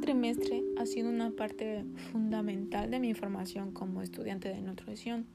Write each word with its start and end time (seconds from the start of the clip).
trimestre 0.00 0.62
ha 0.78 0.86
sido 0.86 1.10
una 1.10 1.30
parte 1.30 1.84
fundamental 2.10 2.90
de 2.90 3.00
mi 3.00 3.14
formación 3.14 3.72
como 3.72 4.02
estudiante 4.02 4.48
de 4.48 4.60
nutrición. 4.60 5.26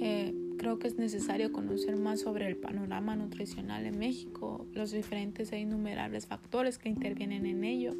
Eh, 0.00 0.34
creo 0.58 0.78
que 0.78 0.88
es 0.88 0.96
necesario 0.96 1.52
conocer 1.52 1.96
más 1.96 2.20
sobre 2.20 2.46
el 2.46 2.56
panorama 2.56 3.16
nutricional 3.16 3.86
en 3.86 3.98
México, 3.98 4.66
los 4.72 4.92
diferentes 4.92 5.52
e 5.52 5.58
innumerables 5.58 6.26
factores 6.26 6.78
que 6.78 6.88
intervienen 6.88 7.46
en 7.46 7.64
ello. 7.64 7.94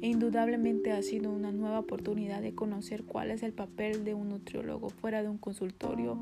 E 0.00 0.08
indudablemente 0.08 0.90
ha 0.90 1.02
sido 1.02 1.30
una 1.30 1.52
nueva 1.52 1.78
oportunidad 1.78 2.42
de 2.42 2.54
conocer 2.54 3.04
cuál 3.04 3.30
es 3.30 3.42
el 3.44 3.52
papel 3.52 4.04
de 4.04 4.14
un 4.14 4.30
nutriólogo 4.30 4.90
fuera 4.90 5.22
de 5.22 5.28
un 5.28 5.38
consultorio 5.38 6.18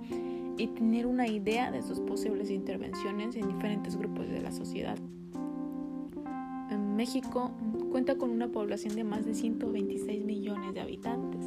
y 0.59 0.67
tener 0.67 1.07
una 1.07 1.27
idea 1.29 1.71
de 1.71 1.83
sus 1.83 2.01
posibles 2.01 2.51
intervenciones 2.51 3.37
en 3.37 3.49
diferentes 3.49 3.97
grupos 3.97 4.29
de 4.29 4.43
la 4.43 4.53
sociedad. 4.53 4.99
México 7.01 7.51
cuenta 7.91 8.17
con 8.17 8.29
una 8.29 8.49
población 8.49 8.95
de 8.95 9.05
más 9.05 9.25
de 9.25 9.33
126 9.33 10.23
millones 10.23 10.75
de 10.75 10.83
habitantes, 10.83 11.47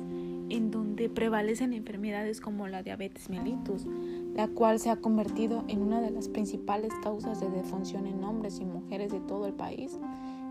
en 0.49 0.71
donde 0.71 1.09
prevalecen 1.09 1.73
enfermedades 1.73 2.41
como 2.41 2.67
la 2.67 2.81
diabetes 2.81 3.29
mellitus, 3.29 3.85
la 4.33 4.47
cual 4.47 4.79
se 4.79 4.89
ha 4.89 4.95
convertido 4.95 5.63
en 5.67 5.83
una 5.83 6.01
de 6.01 6.09
las 6.09 6.27
principales 6.27 6.91
causas 7.03 7.39
de 7.39 7.51
defunción 7.51 8.07
en 8.07 8.23
hombres 8.23 8.59
y 8.59 8.65
mujeres 8.65 9.11
de 9.11 9.19
todo 9.19 9.45
el 9.45 9.53
país. 9.53 9.99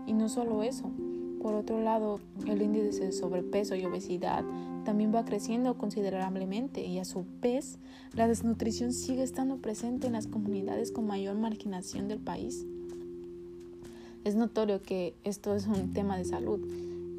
Y 0.07 0.13
no 0.13 0.29
solo 0.29 0.63
eso, 0.63 0.89
por 1.41 1.53
otro 1.53 1.81
lado, 1.81 2.21
el 2.47 2.61
índice 2.61 3.03
de 3.03 3.11
sobrepeso 3.11 3.75
y 3.75 3.83
obesidad 3.83 4.45
también 4.85 5.13
va 5.13 5.25
creciendo 5.25 5.77
considerablemente 5.77 6.85
y 6.85 6.99
a 6.99 7.03
su 7.03 7.25
vez 7.41 7.77
la 8.13 8.29
desnutrición 8.29 8.93
sigue 8.93 9.23
estando 9.23 9.57
presente 9.57 10.07
en 10.07 10.13
las 10.13 10.27
comunidades 10.27 10.93
con 10.93 11.05
mayor 11.05 11.35
marginación 11.35 12.07
del 12.07 12.19
país. 12.19 12.65
Es 14.23 14.35
notorio 14.35 14.81
que 14.81 15.13
esto 15.25 15.53
es 15.53 15.67
un 15.67 15.91
tema 15.93 16.17
de 16.17 16.23
salud 16.23 16.59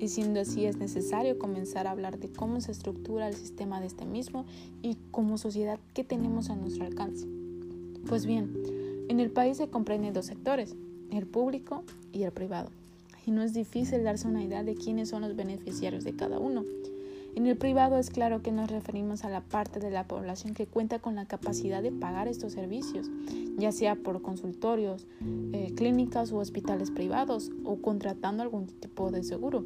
y 0.01 0.09
siendo 0.09 0.41
así 0.41 0.65
es 0.65 0.79
necesario 0.79 1.39
comenzar 1.39 1.87
a 1.87 1.91
hablar 1.91 2.19
de 2.19 2.31
cómo 2.31 2.63
se 2.63 2.73
estructura 2.73 3.29
el 3.29 3.35
sistema 3.35 3.81
de 3.81 3.87
este 3.87 4.07
mismo 4.07 4.47
y 4.83 4.97
como 5.11 5.37
sociedad 5.37 5.79
qué 5.93 6.03
tenemos 6.03 6.49
a 6.49 6.57
nuestro 6.57 6.87
alcance. 6.87 7.27
Pues 8.09 8.25
bien, 8.25 8.51
en 9.09 9.21
el 9.21 9.31
país 9.31 9.59
se 9.59 9.69
comprenden 9.69 10.15
dos 10.15 10.27
sectores, 10.27 10.75
el 11.11 11.27
público 11.27 11.85
y 12.13 12.23
el 12.23 12.33
privado, 12.33 12.71
y 13.27 13.33
no 13.33 13.43
es 13.43 13.53
difícil 13.53 14.03
darse 14.03 14.27
una 14.27 14.43
idea 14.43 14.63
de 14.63 14.75
quiénes 14.75 15.11
son 15.11 15.23
los 15.23 15.37
beneficiarios 15.37 16.05
de 16.05 16.17
cada 16.17 16.39
uno. 16.39 16.65
En 17.37 17.49
el 17.49 17.57
privado 17.57 17.99
es 17.99 18.11
claro 18.11 18.43
que 18.43 18.53
nos 18.53 18.71
referimos 18.71 19.25
a 19.25 19.29
la 19.29 19.41
parte 19.41 19.81
de 19.81 19.91
la 19.91 20.07
población 20.07 20.55
que 20.55 20.69
cuenta 20.69 21.01
con 21.01 21.17
la 21.17 21.27
capacidad 21.27 21.83
de 21.83 21.91
pagar 21.91 22.29
estos 22.29 22.53
servicios, 22.53 23.11
ya 23.57 23.73
sea 23.73 23.97
por 23.97 24.23
consultorios, 24.23 25.09
eh, 25.53 25.73
clínicas 25.77 26.31
u 26.31 26.39
hospitales 26.39 26.93
privados 26.93 27.51
o 27.65 27.83
contratando 27.83 28.45
algún 28.45 28.67
tipo 28.69 29.11
de 29.11 29.25
seguro. 29.25 29.65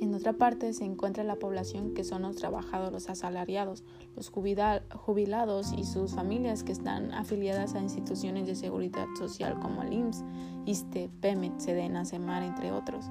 En 0.00 0.14
otra 0.14 0.32
parte 0.32 0.72
se 0.72 0.84
encuentra 0.84 1.22
la 1.22 1.36
población 1.36 1.94
que 1.94 2.02
son 2.02 2.22
los 2.22 2.34
trabajadores 2.36 3.08
asalariados, 3.08 3.84
los 4.16 4.30
jubilados 4.30 5.72
y 5.76 5.84
sus 5.84 6.14
familias 6.14 6.64
que 6.64 6.72
están 6.72 7.12
afiliadas 7.12 7.74
a 7.74 7.80
instituciones 7.80 8.46
de 8.46 8.56
seguridad 8.56 9.06
social 9.16 9.60
como 9.60 9.82
el 9.82 9.92
IMSS, 9.92 10.24
ISTE, 10.66 11.10
PEMET, 11.20 11.60
SEDENA, 11.60 12.04
SEMAR, 12.04 12.42
entre 12.42 12.72
otros. 12.72 13.04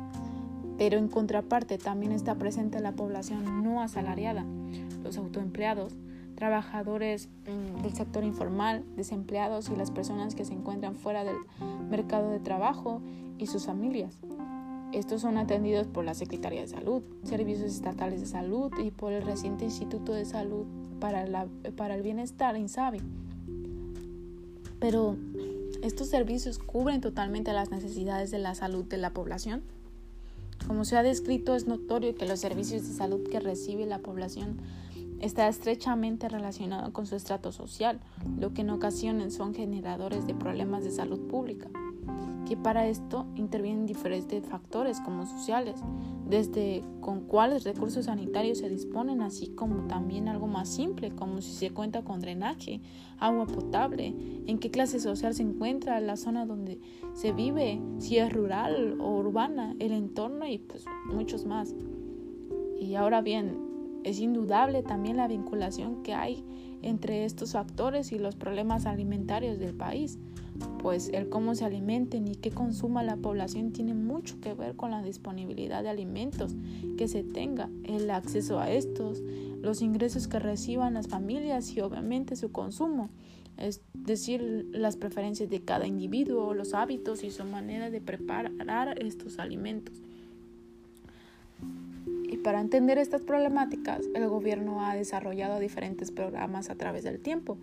Pero 0.77 0.97
en 0.97 1.07
contraparte 1.07 1.77
también 1.77 2.11
está 2.11 2.35
presente 2.35 2.79
la 2.79 2.93
población 2.93 3.63
no 3.63 3.81
asalariada, 3.81 4.45
los 5.03 5.17
autoempleados, 5.17 5.95
trabajadores 6.35 7.29
mm, 7.45 7.83
del 7.83 7.93
sector 7.93 8.23
informal, 8.23 8.83
desempleados 8.95 9.69
y 9.69 9.75
las 9.75 9.91
personas 9.91 10.33
que 10.33 10.45
se 10.45 10.53
encuentran 10.53 10.95
fuera 10.95 11.23
del 11.23 11.37
mercado 11.89 12.31
de 12.31 12.39
trabajo 12.39 13.01
y 13.37 13.47
sus 13.47 13.65
familias. 13.65 14.17
Estos 14.91 15.21
son 15.21 15.37
atendidos 15.37 15.87
por 15.87 16.03
la 16.03 16.13
Secretaría 16.13 16.61
de 16.61 16.67
Salud, 16.67 17.03
Servicios 17.23 17.71
Estatales 17.71 18.19
de 18.19 18.25
Salud 18.25 18.71
y 18.83 18.91
por 18.91 19.13
el 19.13 19.23
reciente 19.23 19.65
Instituto 19.65 20.13
de 20.13 20.25
Salud 20.25 20.65
para, 20.99 21.47
para 21.77 21.95
el 21.95 22.01
Bienestar, 22.01 22.57
INSABI. 22.57 23.01
Pero, 24.79 25.15
¿estos 25.83 26.09
servicios 26.09 26.57
cubren 26.57 27.01
totalmente 27.01 27.53
las 27.53 27.71
necesidades 27.71 28.31
de 28.31 28.39
la 28.39 28.55
salud 28.55 28.83
de 28.85 28.97
la 28.97 29.11
población? 29.11 29.63
Como 30.67 30.85
se 30.85 30.97
ha 30.97 31.03
descrito, 31.03 31.55
es 31.55 31.67
notorio 31.67 32.15
que 32.15 32.27
los 32.27 32.39
servicios 32.39 32.87
de 32.87 32.93
salud 32.93 33.27
que 33.29 33.39
recibe 33.39 33.85
la 33.85 33.99
población 33.99 34.57
está 35.19 35.47
estrechamente 35.47 36.29
relacionado 36.29 36.93
con 36.93 37.05
su 37.05 37.15
estrato 37.15 37.51
social, 37.51 37.99
lo 38.39 38.53
que 38.53 38.61
en 38.61 38.69
ocasiones 38.69 39.35
son 39.35 39.53
generadores 39.53 40.25
de 40.25 40.33
problemas 40.33 40.83
de 40.83 40.91
salud 40.91 41.27
pública 41.27 41.69
que 42.51 42.57
para 42.57 42.85
esto 42.85 43.27
intervienen 43.37 43.85
diferentes 43.85 44.45
factores 44.45 44.99
como 44.99 45.25
sociales, 45.25 45.79
desde 46.27 46.83
con 46.99 47.21
cuáles 47.21 47.63
recursos 47.63 48.07
sanitarios 48.07 48.57
se 48.57 48.67
disponen, 48.67 49.21
así 49.21 49.55
como 49.55 49.87
también 49.87 50.27
algo 50.27 50.47
más 50.47 50.67
simple, 50.67 51.11
como 51.11 51.39
si 51.39 51.53
se 51.53 51.69
cuenta 51.69 52.03
con 52.03 52.19
drenaje, 52.19 52.81
agua 53.19 53.45
potable, 53.45 54.13
en 54.47 54.59
qué 54.59 54.69
clase 54.69 54.99
social 54.99 55.33
se 55.33 55.43
encuentra 55.43 56.01
la 56.01 56.17
zona 56.17 56.45
donde 56.45 56.81
se 57.13 57.31
vive, 57.31 57.81
si 57.99 58.17
es 58.17 58.33
rural 58.33 58.99
o 58.99 59.19
urbana, 59.19 59.73
el 59.79 59.93
entorno 59.93 60.45
y 60.45 60.57
pues 60.57 60.83
muchos 61.05 61.45
más. 61.45 61.73
Y 62.81 62.95
ahora 62.95 63.21
bien, 63.21 63.70
es 64.03 64.19
indudable 64.19 64.83
también 64.83 65.17
la 65.17 65.27
vinculación 65.27 66.03
que 66.03 66.13
hay 66.13 66.43
entre 66.81 67.25
estos 67.25 67.53
factores 67.53 68.11
y 68.11 68.19
los 68.19 68.35
problemas 68.35 68.85
alimentarios 68.85 69.59
del 69.59 69.73
país 69.73 70.17
pues 70.79 71.09
el 71.13 71.29
cómo 71.29 71.55
se 71.55 71.65
alimenten 71.65 72.27
y 72.27 72.35
qué 72.35 72.51
consuma 72.51 73.03
la 73.03 73.17
población 73.17 73.71
tiene 73.71 73.93
mucho 73.93 74.39
que 74.41 74.53
ver 74.53 74.75
con 74.75 74.91
la 74.91 75.01
disponibilidad 75.01 75.83
de 75.83 75.89
alimentos 75.89 76.55
que 76.97 77.07
se 77.07 77.23
tenga, 77.23 77.69
el 77.83 78.09
acceso 78.09 78.59
a 78.59 78.69
estos, 78.69 79.21
los 79.61 79.81
ingresos 79.81 80.27
que 80.27 80.39
reciban 80.39 80.93
las 80.93 81.07
familias 81.07 81.75
y 81.75 81.81
obviamente 81.81 82.35
su 82.35 82.51
consumo, 82.51 83.09
es 83.57 83.81
decir, 83.93 84.67
las 84.71 84.97
preferencias 84.97 85.49
de 85.49 85.63
cada 85.63 85.85
individuo, 85.87 86.53
los 86.53 86.73
hábitos 86.73 87.23
y 87.23 87.31
su 87.31 87.43
manera 87.45 87.89
de 87.89 88.01
preparar 88.01 88.99
estos 89.01 89.39
alimentos. 89.39 90.01
Para 92.43 92.59
entender 92.59 92.97
estas 92.97 93.21
problemáticas, 93.21 94.01
el 94.15 94.27
gobierno 94.27 94.83
ha 94.83 94.95
desarrollado 94.95 95.59
diferentes 95.59 96.11
programas 96.11 96.69
a 96.69 96.75
través 96.75 97.03
del 97.03 97.19
tiempo 97.19 97.57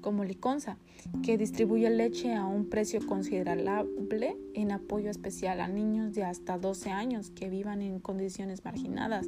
como 0.00 0.24
Liconza, 0.24 0.76
que 1.22 1.38
distribuye 1.38 1.88
leche 1.88 2.34
a 2.34 2.44
un 2.44 2.68
precio 2.68 3.00
considerable 3.06 4.36
en 4.52 4.72
apoyo 4.72 5.08
especial 5.08 5.60
a 5.60 5.68
niños 5.68 6.12
de 6.14 6.24
hasta 6.24 6.58
12 6.58 6.90
años 6.90 7.30
que 7.30 7.48
vivan 7.48 7.80
en 7.80 8.00
condiciones 8.00 8.64
marginadas, 8.64 9.26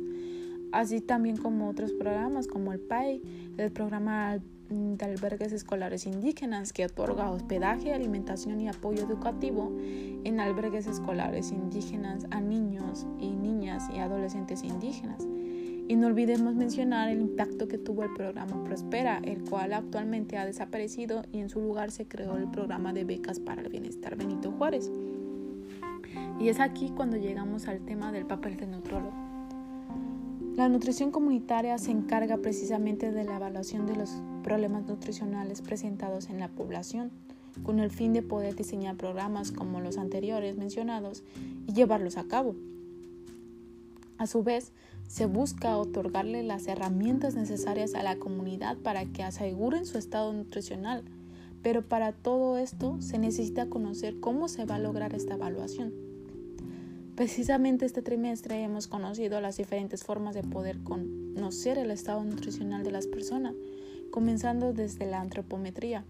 así 0.72 1.00
también 1.00 1.39
como 1.39 1.69
otros 1.69 1.93
programas 1.93 2.47
como 2.47 2.72
el 2.72 2.81
PAI, 2.81 3.22
el 3.56 3.72
programa 3.72 4.39
de 4.69 5.04
albergues 5.04 5.53
escolares 5.53 6.06
indígenas 6.06 6.72
que 6.72 6.84
otorga 6.84 7.31
hospedaje, 7.31 7.93
alimentación 7.93 8.60
y 8.60 8.69
apoyo 8.69 9.03
educativo 9.03 9.72
en 9.81 10.41
albergues 10.41 10.87
escolares 10.87 11.53
indígenas 11.53 12.27
a 12.31 12.41
niños 12.41 13.06
y 13.19 13.31
niñas 13.31 13.84
y 13.94 13.99
adolescentes 13.99 14.62
indígenas 14.62 15.27
y 15.88 15.97
no 15.97 16.09
olvidemos 16.09 16.54
mencionar 16.54 17.09
el 17.09 17.21
impacto 17.21 17.69
que 17.69 17.78
tuvo 17.78 18.03
el 18.03 18.12
programa 18.12 18.65
Prospera, 18.65 19.21
el 19.22 19.44
cual 19.44 19.72
actualmente 19.72 20.37
ha 20.37 20.44
desaparecido 20.44 21.22
y 21.33 21.38
en 21.38 21.48
su 21.48 21.60
lugar 21.60 21.91
se 21.91 22.09
creó 22.09 22.37
el 22.37 22.48
programa 22.50 22.93
de 22.93 23.04
becas 23.04 23.38
para 23.38 23.62
el 23.62 23.69
bienestar 23.69 24.16
Benito 24.16 24.50
Juárez. 24.53 24.91
Y 26.41 26.48
es 26.48 26.60
aquí 26.60 26.91
cuando 26.91 27.16
llegamos 27.16 27.69
al 27.69 27.81
tema 27.81 28.10
del 28.10 28.27
papel 28.27 28.56
del 28.56 28.72
nutrólogo. 28.72 29.15
La 30.56 30.69
nutrición 30.69 31.10
comunitaria 31.10 31.78
se 31.78 31.93
encarga 31.93 32.38
precisamente 32.38 33.12
de 33.12 33.25
la 33.25 33.37
evaluación 33.37 33.87
de 33.87 33.97
los 33.97 34.22
problemas 34.47 34.87
nutricionales 34.87 35.60
presentados 35.60 36.31
en 36.31 36.39
la 36.39 36.47
población, 36.47 37.10
con 37.65 37.81
el 37.81 37.91
fin 37.91 38.13
de 38.13 38.22
poder 38.22 38.54
diseñar 38.54 38.97
programas 38.97 39.51
como 39.51 39.81
los 39.81 39.98
anteriores 39.98 40.57
mencionados 40.57 41.25
y 41.66 41.72
llevarlos 41.72 42.16
a 42.16 42.28
cabo. 42.28 42.54
A 44.19 44.28
su 44.28 44.45
vez, 44.45 44.71
se 45.09 45.27
busca 45.27 45.77
otorgarle 45.77 46.45
las 46.45 46.69
herramientas 46.69 47.34
necesarias 47.34 47.97
a 47.97 48.04
la 48.04 48.19
comunidad 48.19 48.77
para 48.77 49.04
que 49.07 49.25
aseguren 49.25 49.84
su 49.84 49.98
estado 49.98 50.33
nutricional, 50.33 51.03
pero 51.60 51.83
para 51.83 52.13
todo 52.13 52.57
esto 52.57 53.03
se 53.03 53.19
necesita 53.19 53.66
conocer 53.66 54.21
cómo 54.21 54.47
se 54.47 54.65
va 54.65 54.77
a 54.77 54.78
lograr 54.78 55.13
esta 55.13 55.34
evaluación. 55.34 55.93
Precisamente 57.16 57.84
este 57.84 58.01
trimestre 58.01 58.63
hemos 58.63 58.87
conocido 58.87 59.41
las 59.41 59.57
diferentes 59.57 60.04
formas 60.04 60.37
de 60.37 60.45
poder 60.45 60.78
conocer 60.84 61.78
el 61.78 61.91
estado 61.91 62.22
nutricional 62.22 62.84
de 62.84 62.93
las 62.93 63.09
personas, 63.09 63.54
comenzando 64.11 64.73
desde 64.73 65.07
la 65.07 65.21
antropometría, 65.21 66.05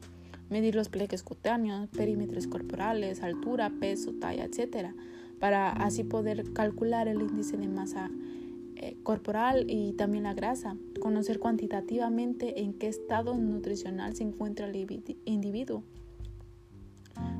medir 0.50 0.74
los 0.74 0.88
pliegues 0.88 1.22
cutáneos, 1.22 1.88
perímetros 1.88 2.46
corporales, 2.46 3.22
altura, 3.22 3.70
peso, 3.80 4.12
talla, 4.14 4.44
etc., 4.44 4.88
para 5.38 5.70
así 5.70 6.02
poder 6.02 6.52
calcular 6.52 7.08
el 7.08 7.20
índice 7.20 7.56
de 7.56 7.68
masa 7.68 8.10
eh, 8.76 8.96
corporal 9.02 9.66
y 9.68 9.92
también 9.92 10.24
la 10.24 10.34
grasa, 10.34 10.76
conocer 11.00 11.38
cuantitativamente 11.38 12.62
en 12.62 12.74
qué 12.74 12.88
estado 12.88 13.34
nutricional 13.34 14.14
se 14.16 14.22
encuentra 14.22 14.66
el 14.66 15.16
individuo. 15.24 15.82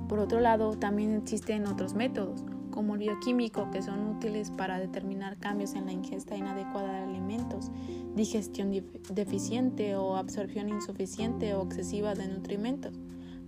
Por 0.08 0.18
otro 0.18 0.40
lado, 0.40 0.78
también 0.78 1.12
existen 1.12 1.66
otros 1.66 1.94
métodos, 1.94 2.44
como 2.70 2.94
el 2.94 3.00
bioquímico, 3.00 3.70
que 3.70 3.82
son 3.82 4.06
útiles 4.16 4.50
para 4.50 4.78
determinar 4.78 5.36
cambios 5.38 5.74
en 5.74 5.86
la 5.86 5.92
ingesta 5.92 6.36
inadecuada 6.36 6.92
de 6.92 7.04
alimentos, 7.04 7.70
digestión 8.16 8.72
deficiente 9.12 9.94
o 9.94 10.16
absorción 10.16 10.68
insuficiente 10.70 11.54
o 11.54 11.62
excesiva 11.62 12.14
de 12.14 12.26
nutrimentos. 12.26 12.98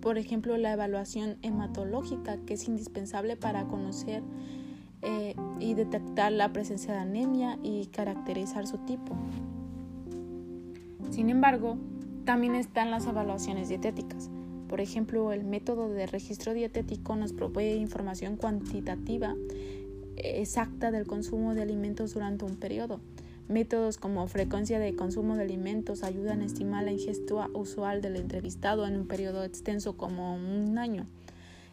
Por 0.01 0.19
ejemplo, 0.19 0.57
la 0.59 0.73
evaluación 0.73 1.39
hematológica, 1.43 2.37
que 2.47 2.55
es 2.55 2.69
indispensable 2.69 3.37
para 3.37 3.67
conocer 3.67 4.23
eh, 5.03 5.35
y 5.59 5.75
detectar 5.75 6.31
la 6.31 6.53
presencia 6.53 6.93
de 6.93 7.01
anemia 7.01 7.59
y 7.63 7.87
caracterizar 7.87 8.67
su 8.67 8.79
tipo. 8.79 9.17
Sin 11.11 11.31
embargo, 11.31 11.79
también 12.25 12.55
están 12.55 12.91
las 12.91 13.07
evaluaciones 13.07 13.69
dietéticas. 13.69 14.31
Por 14.69 14.81
ejemplo, 14.81 15.33
el 15.33 15.45
método 15.45 15.89
de 15.89 16.07
registro 16.07 16.53
dietético 16.53 17.17
nos 17.17 17.33
provee 17.33 17.77
información 17.77 18.37
cuantitativa 18.37 19.35
exacta 20.17 20.91
del 20.91 21.07
consumo 21.07 21.55
de 21.55 21.63
alimentos 21.63 22.13
durante 22.13 22.45
un 22.45 22.57
periodo. 22.57 23.01
Métodos 23.49 23.97
como 23.97 24.27
frecuencia 24.27 24.79
de 24.79 24.95
consumo 24.95 25.35
de 25.35 25.43
alimentos 25.43 26.03
ayudan 26.03 26.43
a 26.43 26.45
estimar 26.45 26.85
la 26.85 26.93
ingesta 26.93 27.49
usual 27.55 28.03
del 28.03 28.17
entrevistado 28.17 28.87
en 28.87 28.95
un 28.95 29.07
periodo 29.07 29.43
extenso 29.43 29.97
como 29.97 30.35
un 30.35 30.77
año. 30.77 31.07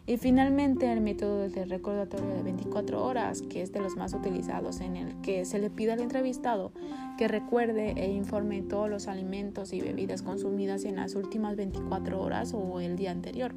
Y 0.06 0.16
finalmente 0.16 0.90
el 0.90 1.02
método 1.02 1.50
de 1.50 1.66
recordatorio 1.66 2.28
de 2.34 2.42
24 2.42 3.04
horas, 3.04 3.42
que 3.42 3.60
es 3.60 3.72
de 3.72 3.80
los 3.80 3.94
más 3.94 4.14
utilizados, 4.14 4.80
en 4.80 4.96
el 4.96 5.20
que 5.20 5.44
se 5.44 5.58
le 5.58 5.68
pide 5.68 5.92
al 5.92 6.00
entrevistado 6.00 6.72
que 7.18 7.28
recuerde 7.28 7.92
e 7.96 8.10
informe 8.10 8.62
todos 8.62 8.88
los 8.88 9.06
alimentos 9.06 9.74
y 9.74 9.82
bebidas 9.82 10.22
consumidas 10.22 10.84
en 10.84 10.96
las 10.96 11.14
últimas 11.14 11.56
24 11.56 12.22
horas 12.22 12.54
o 12.54 12.80
el 12.80 12.96
día 12.96 13.10
anterior. 13.10 13.52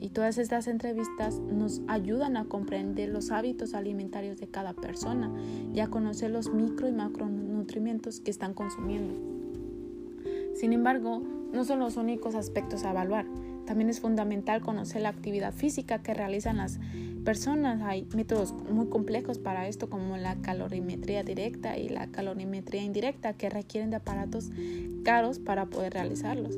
Y 0.00 0.10
todas 0.10 0.38
estas 0.38 0.66
entrevistas 0.66 1.38
nos 1.40 1.80
ayudan 1.88 2.36
a 2.36 2.44
comprender 2.44 3.08
los 3.08 3.30
hábitos 3.30 3.74
alimentarios 3.74 4.38
de 4.38 4.46
cada 4.46 4.74
persona 4.74 5.32
y 5.72 5.80
a 5.80 5.88
conocer 5.88 6.30
los 6.30 6.52
micro 6.52 6.88
y 6.88 6.92
macronutrientes 6.92 8.20
que 8.20 8.30
están 8.30 8.54
consumiendo. 8.54 9.14
Sin 10.54 10.72
embargo, 10.72 11.22
no 11.52 11.64
son 11.64 11.80
los 11.80 11.96
únicos 11.96 12.34
aspectos 12.34 12.84
a 12.84 12.90
evaluar. 12.90 13.26
También 13.66 13.90
es 13.90 14.00
fundamental 14.00 14.60
conocer 14.60 15.02
la 15.02 15.08
actividad 15.08 15.52
física 15.52 16.02
que 16.02 16.14
realizan 16.14 16.58
las 16.58 16.78
personas. 17.24 17.82
Hay 17.82 18.06
métodos 18.14 18.54
muy 18.70 18.86
complejos 18.86 19.38
para 19.38 19.66
esto 19.68 19.90
como 19.90 20.16
la 20.16 20.36
calorimetría 20.36 21.24
directa 21.24 21.76
y 21.76 21.88
la 21.88 22.06
calorimetría 22.06 22.82
indirecta 22.82 23.34
que 23.34 23.50
requieren 23.50 23.90
de 23.90 23.96
aparatos 23.96 24.50
caros 25.04 25.38
para 25.38 25.66
poder 25.66 25.94
realizarlos. 25.94 26.56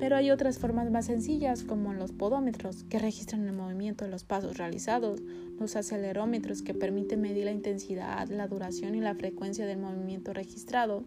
Pero 0.00 0.16
hay 0.16 0.30
otras 0.30 0.58
formas 0.58 0.90
más 0.90 1.06
sencillas 1.06 1.62
como 1.62 1.92
los 1.92 2.12
podómetros 2.12 2.84
que 2.84 2.98
registran 2.98 3.46
el 3.46 3.52
movimiento 3.52 4.06
de 4.06 4.10
los 4.10 4.24
pasos 4.24 4.56
realizados, 4.56 5.20
los 5.58 5.76
acelerómetros 5.76 6.62
que 6.62 6.72
permiten 6.72 7.20
medir 7.20 7.44
la 7.44 7.52
intensidad, 7.52 8.26
la 8.28 8.48
duración 8.48 8.94
y 8.94 9.00
la 9.00 9.14
frecuencia 9.14 9.66
del 9.66 9.78
movimiento 9.78 10.32
registrado, 10.32 11.04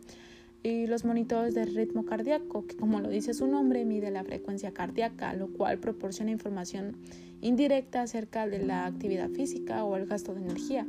y 0.61 0.85
los 0.85 1.05
monitores 1.05 1.55
de 1.55 1.65
ritmo 1.65 2.05
cardíaco, 2.05 2.67
que 2.67 2.77
como 2.77 2.99
lo 2.99 3.09
dice 3.09 3.33
su 3.33 3.47
nombre, 3.47 3.83
mide 3.83 4.11
la 4.11 4.23
frecuencia 4.23 4.71
cardíaca, 4.71 5.33
lo 5.33 5.47
cual 5.47 5.79
proporciona 5.79 6.29
información 6.29 6.95
indirecta 7.41 8.03
acerca 8.03 8.47
de 8.47 8.59
la 8.59 8.85
actividad 8.85 9.29
física 9.29 9.83
o 9.83 9.97
el 9.97 10.05
gasto 10.05 10.35
de 10.35 10.41
energía. 10.41 10.85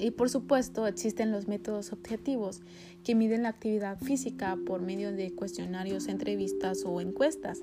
Y 0.00 0.12
por 0.12 0.30
supuesto 0.30 0.86
existen 0.86 1.30
los 1.30 1.46
métodos 1.46 1.92
objetivos 1.92 2.62
que 3.04 3.14
miden 3.14 3.42
la 3.42 3.50
actividad 3.50 3.98
física 3.98 4.56
por 4.66 4.80
medio 4.80 5.12
de 5.12 5.32
cuestionarios, 5.32 6.08
entrevistas 6.08 6.84
o 6.86 7.00
encuestas. 7.00 7.62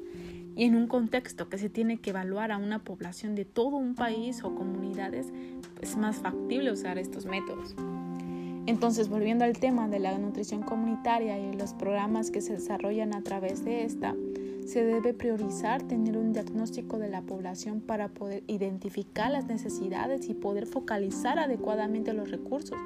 Y 0.56 0.64
en 0.64 0.76
un 0.76 0.88
contexto 0.88 1.50
que 1.50 1.58
se 1.58 1.70
tiene 1.70 2.00
que 2.00 2.12
evaluar 2.12 2.52
a 2.52 2.58
una 2.58 2.84
población 2.84 3.36
de 3.36 3.46
todo 3.46 3.78
un 3.78 3.96
país 3.96 4.44
o 4.44 4.56
comunidades, 4.56 5.28
es 5.82 5.98
más 5.98 6.18
factible 6.18 6.72
usar 6.72 6.98
estos 6.98 7.26
métodos. 7.26 7.76
Entonces, 8.66 9.08
volviendo 9.08 9.46
al 9.46 9.58
tema 9.58 9.88
de 9.88 10.00
la 10.00 10.18
nutrición 10.18 10.62
comunitaria 10.62 11.40
y 11.40 11.54
los 11.54 11.74
programas 11.74 12.32
que 12.32 12.42
se 12.42 12.54
desarrollan 12.54 13.16
a 13.16 13.24
través 13.24 13.64
de 13.64 13.86
esta, 13.86 14.14
se 14.68 14.84
debe 14.84 15.14
priorizar 15.14 15.82
tener 15.84 16.18
un 16.18 16.34
diagnóstico 16.34 17.00
de 17.00 17.08
la 17.08 17.22
población 17.22 17.80
para 17.80 18.10
poder 18.10 18.44
identificar 18.48 19.32
las 19.32 19.46
necesidades 19.48 20.28
y 20.28 20.34
poder 20.34 20.66
focalizar 20.68 21.40
adecuadamente 21.40 22.12
los 22.12 22.30
recursos, 22.30 22.78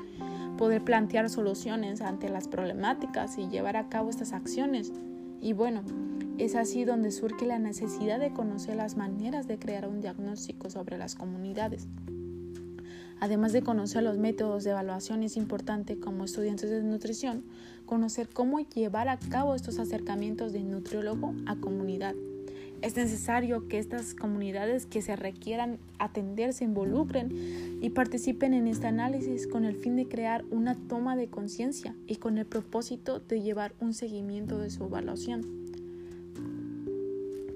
poder 0.59 0.83
plantear 0.83 1.27
soluciones 1.31 2.01
ante 2.01 2.29
las 2.29 2.47
problemáticas 2.47 3.39
y 3.39 3.49
llevar 3.49 3.77
a 3.77 3.89
cabo 3.89 4.11
estas 4.11 4.31
acciones. 4.31 4.93
Y 5.41 5.53
bueno, 5.53 5.81
es 6.37 6.53
así 6.55 6.85
donde 6.85 7.09
surge 7.09 7.47
la 7.47 7.57
necesidad 7.57 8.19
de 8.19 8.31
conocer 8.31 8.75
las 8.75 8.95
maneras 8.95 9.47
de 9.47 9.57
crear 9.57 9.87
un 9.87 10.01
diagnóstico 10.01 10.69
sobre 10.69 10.99
las 10.99 11.15
comunidades. 11.15 11.87
Además 13.21 13.53
de 13.53 13.61
conocer 13.61 14.01
los 14.01 14.17
métodos 14.17 14.63
de 14.63 14.71
evaluación, 14.71 15.21
es 15.21 15.37
importante 15.37 15.99
como 15.99 16.25
estudiantes 16.25 16.71
de 16.71 16.81
nutrición 16.81 17.43
conocer 17.85 18.27
cómo 18.27 18.59
llevar 18.59 19.09
a 19.09 19.19
cabo 19.19 19.53
estos 19.53 19.77
acercamientos 19.77 20.53
de 20.53 20.63
nutriólogo 20.63 21.35
a 21.45 21.55
comunidad. 21.55 22.15
Es 22.81 22.95
necesario 22.95 23.67
que 23.67 23.77
estas 23.77 24.15
comunidades 24.15 24.87
que 24.87 25.03
se 25.03 25.15
requieran 25.15 25.77
atender 25.99 26.51
se 26.53 26.63
involucren 26.63 27.79
y 27.79 27.91
participen 27.91 28.55
en 28.55 28.67
este 28.67 28.87
análisis 28.87 29.45
con 29.45 29.65
el 29.65 29.75
fin 29.75 29.95
de 29.95 30.07
crear 30.07 30.43
una 30.49 30.73
toma 30.73 31.15
de 31.15 31.27
conciencia 31.27 31.93
y 32.07 32.15
con 32.15 32.39
el 32.39 32.47
propósito 32.47 33.19
de 33.19 33.41
llevar 33.41 33.75
un 33.79 33.93
seguimiento 33.93 34.57
de 34.57 34.71
su 34.71 34.85
evaluación. 34.85 35.45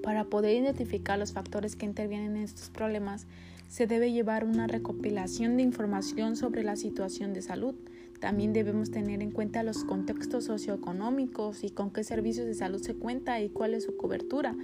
Para 0.00 0.22
poder 0.26 0.62
identificar 0.62 1.18
los 1.18 1.32
factores 1.32 1.74
que 1.74 1.86
intervienen 1.86 2.36
en 2.36 2.44
estos 2.44 2.70
problemas, 2.70 3.26
se 3.68 3.86
debe 3.86 4.12
llevar 4.12 4.44
una 4.44 4.66
recopilación 4.66 5.56
de 5.56 5.62
información 5.62 6.36
sobre 6.36 6.62
la 6.62 6.76
situación 6.76 7.32
de 7.32 7.42
salud. 7.42 7.74
También 8.20 8.52
debemos 8.52 8.90
tener 8.90 9.22
en 9.22 9.30
cuenta 9.30 9.62
los 9.62 9.84
contextos 9.84 10.44
socioeconómicos 10.44 11.64
y 11.64 11.70
con 11.70 11.90
qué 11.90 12.04
servicios 12.04 12.46
de 12.46 12.54
salud 12.54 12.80
se 12.80 12.94
cuenta 12.94 13.40
y 13.40 13.50
cuál 13.50 13.74
es 13.74 13.84
su 13.84 13.96
cobertura. 13.96 14.56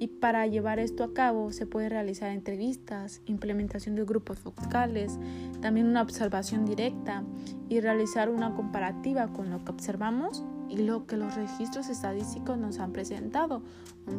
Y 0.00 0.08
para 0.08 0.46
llevar 0.46 0.78
esto 0.78 1.02
a 1.02 1.12
cabo 1.12 1.52
se 1.52 1.66
puede 1.66 1.88
realizar 1.88 2.30
entrevistas, 2.30 3.20
implementación 3.26 3.96
de 3.96 4.04
grupos 4.04 4.38
focales, 4.38 5.18
también 5.60 5.86
una 5.86 6.02
observación 6.02 6.64
directa 6.64 7.24
y 7.68 7.80
realizar 7.80 8.30
una 8.30 8.54
comparativa 8.54 9.32
con 9.32 9.50
lo 9.50 9.64
que 9.64 9.72
observamos 9.72 10.44
y 10.68 10.78
lo 10.78 11.06
que 11.06 11.16
los 11.16 11.34
registros 11.34 11.88
estadísticos 11.88 12.58
nos 12.58 12.78
han 12.78 12.92
presentado, 12.92 13.62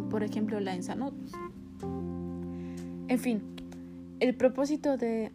por 0.09 0.23
ejemplo 0.23 0.59
la 0.59 0.75
ENSANUD. 0.75 1.13
En 3.07 3.19
fin, 3.19 3.41
el 4.19 4.35
propósito 4.35 4.97
de 4.97 5.31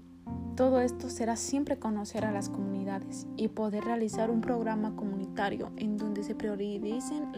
todo 0.57 0.81
esto 0.81 1.09
será 1.09 1.37
siempre 1.37 1.79
conocer 1.79 2.25
a 2.25 2.33
las 2.33 2.49
comunidades 2.49 3.27
y 3.37 3.49
poder 3.49 3.85
realizar 3.85 4.31
un 4.31 4.41
programa 4.41 4.95
comunitario 4.95 5.73
en 5.77 5.97
donde 5.97 6.23
se 6.23 6.35
prioricen 6.35 7.33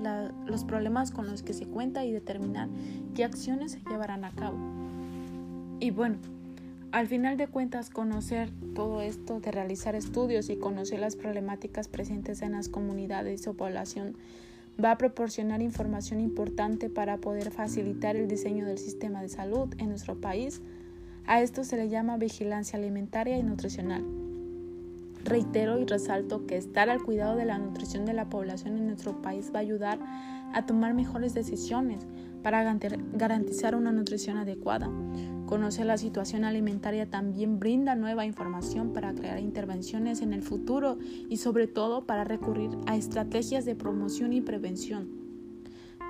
los 0.44 0.64
problemas 0.64 1.12
con 1.12 1.26
los 1.26 1.42
que 1.42 1.54
se 1.54 1.66
cuenta 1.66 2.04
y 2.04 2.12
determinar 2.12 2.68
qué 3.14 3.24
acciones 3.24 3.72
se 3.72 3.80
llevarán 3.88 4.24
a 4.24 4.32
cabo. 4.32 4.58
Y 5.80 5.90
bueno, 5.90 6.18
al 6.92 7.06
final 7.06 7.36
de 7.36 7.46
cuentas, 7.46 7.90
conocer 7.90 8.50
todo 8.74 9.00
esto 9.00 9.40
de 9.40 9.50
realizar 9.50 9.94
estudios 9.94 10.50
y 10.50 10.56
conocer 10.56 10.98
las 10.98 11.16
problemáticas 11.16 11.88
presentes 11.88 12.42
en 12.42 12.52
las 12.52 12.68
comunidades 12.68 13.46
o 13.46 13.54
población 13.54 14.16
va 14.82 14.90
a 14.90 14.98
proporcionar 14.98 15.62
información 15.62 16.20
importante 16.20 16.90
para 16.90 17.16
poder 17.16 17.50
facilitar 17.50 18.16
el 18.16 18.28
diseño 18.28 18.66
del 18.66 18.78
sistema 18.78 19.22
de 19.22 19.28
salud 19.30 19.72
en 19.78 19.88
nuestro 19.88 20.20
país 20.20 20.60
a 21.26 21.42
esto 21.42 21.64
se 21.64 21.76
le 21.76 21.88
llama 21.88 22.16
vigilancia 22.16 22.78
alimentaria 22.78 23.36
y 23.36 23.42
nutricional. 23.42 24.04
Reitero 25.24 25.78
y 25.80 25.84
resalto 25.84 26.46
que 26.46 26.56
estar 26.56 26.88
al 26.88 27.02
cuidado 27.02 27.36
de 27.36 27.44
la 27.44 27.58
nutrición 27.58 28.04
de 28.04 28.12
la 28.12 28.30
población 28.30 28.76
en 28.76 28.86
nuestro 28.86 29.22
país 29.22 29.50
va 29.52 29.58
a 29.58 29.62
ayudar 29.62 29.98
a 30.52 30.66
tomar 30.66 30.94
mejores 30.94 31.34
decisiones 31.34 32.06
para 32.44 32.62
garantizar 32.62 33.74
una 33.74 33.90
nutrición 33.90 34.36
adecuada. 34.36 34.88
Conocer 35.46 35.86
la 35.86 35.98
situación 35.98 36.44
alimentaria 36.44 37.10
también 37.10 37.58
brinda 37.58 37.96
nueva 37.96 38.24
información 38.24 38.92
para 38.92 39.14
crear 39.14 39.40
intervenciones 39.40 40.22
en 40.22 40.32
el 40.32 40.42
futuro 40.42 40.98
y 41.28 41.38
sobre 41.38 41.66
todo 41.66 42.06
para 42.06 42.22
recurrir 42.22 42.70
a 42.86 42.96
estrategias 42.96 43.64
de 43.64 43.74
promoción 43.74 44.32
y 44.32 44.40
prevención. 44.40 45.25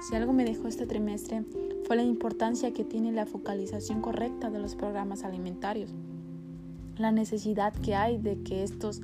Si 0.01 0.15
algo 0.15 0.33
me 0.33 0.45
dejó 0.45 0.69
este 0.69 0.87
trimestre 0.87 1.45
fue 1.87 1.97
la 1.97 2.03
importancia 2.03 2.73
que 2.73 2.85
tiene 2.85 3.13
la 3.13 3.27
focalización 3.27 4.01
correcta 4.01 4.51
de 4.51 4.59
los 4.59 4.75
programas 4.75 5.25
alimentarios, 5.25 5.95
la 6.99 7.13
necesidad 7.13 7.73
que 7.73 7.95
hay 7.95 8.19
de 8.19 8.43
que 8.43 8.63
estos 8.63 9.01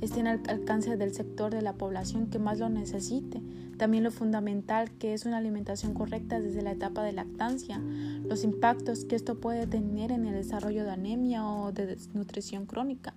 estén 0.00 0.26
al 0.26 0.42
alcance 0.48 0.96
del 0.96 1.14
sector 1.14 1.52
de 1.52 1.62
la 1.62 1.74
población 1.74 2.26
que 2.26 2.38
más 2.38 2.58
lo 2.58 2.68
necesite, 2.68 3.40
también 3.76 4.04
lo 4.04 4.10
fundamental 4.10 4.90
que 4.90 5.14
es 5.14 5.26
una 5.26 5.38
alimentación 5.38 5.94
correcta 5.94 6.40
desde 6.40 6.62
la 6.62 6.72
etapa 6.72 7.02
de 7.04 7.12
lactancia, 7.12 7.80
los 8.24 8.42
impactos 8.44 9.04
que 9.04 9.16
esto 9.16 9.40
puede 9.40 9.66
tener 9.66 10.10
en 10.10 10.26
el 10.26 10.34
desarrollo 10.34 10.84
de 10.84 10.90
anemia 10.90 11.46
o 11.46 11.72
de 11.72 11.86
desnutrición 11.86 12.66
crónica 12.66 13.14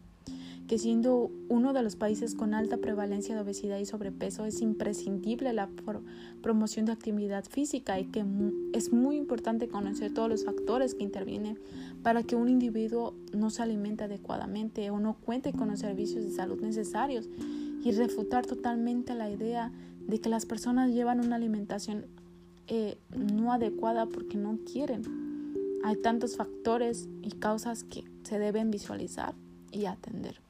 que 0.67 0.79
siendo 0.79 1.31
uno 1.47 1.73
de 1.73 1.83
los 1.83 1.95
países 1.95 2.33
con 2.33 2.53
alta 2.53 2.77
prevalencia 2.77 3.35
de 3.35 3.41
obesidad 3.41 3.77
y 3.77 3.85
sobrepeso 3.85 4.45
es 4.45 4.61
imprescindible 4.61 5.53
la 5.53 5.69
promoción 6.41 6.85
de 6.85 6.91
actividad 6.91 7.45
física 7.45 7.99
y 7.99 8.05
que 8.05 8.25
es 8.73 8.91
muy 8.91 9.15
importante 9.15 9.67
conocer 9.67 10.13
todos 10.13 10.29
los 10.29 10.45
factores 10.45 10.95
que 10.95 11.03
intervienen 11.03 11.59
para 12.01 12.23
que 12.23 12.35
un 12.35 12.49
individuo 12.49 13.13
no 13.33 13.49
se 13.49 13.61
alimente 13.61 14.03
adecuadamente 14.03 14.89
o 14.89 14.99
no 14.99 15.15
cuente 15.15 15.53
con 15.53 15.69
los 15.69 15.79
servicios 15.79 16.23
de 16.23 16.31
salud 16.31 16.59
necesarios 16.61 17.29
y 17.83 17.91
refutar 17.91 18.45
totalmente 18.45 19.13
la 19.13 19.29
idea 19.29 19.71
de 20.07 20.19
que 20.19 20.29
las 20.29 20.45
personas 20.45 20.91
llevan 20.91 21.19
una 21.19 21.35
alimentación 21.35 22.05
eh, 22.67 22.97
no 23.15 23.53
adecuada 23.53 24.07
porque 24.07 24.37
no 24.37 24.57
quieren. 24.71 25.03
Hay 25.83 25.97
tantos 25.97 26.35
factores 26.35 27.07
y 27.21 27.31
causas 27.31 27.83
que 27.83 28.03
se 28.23 28.39
deben 28.39 28.71
visualizar 28.71 29.35
y 29.71 29.85
atender. 29.85 30.44